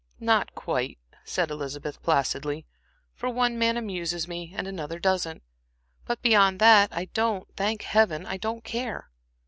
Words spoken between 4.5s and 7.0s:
and another doesn't. But beyond that,